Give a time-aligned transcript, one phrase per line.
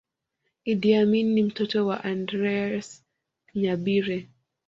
[0.65, 3.03] Idi Amin ni mtoto wa Andreas
[3.55, 4.29] Nyabire